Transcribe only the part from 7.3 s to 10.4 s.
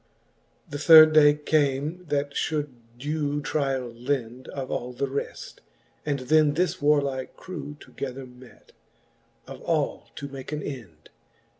crew Together met, of all to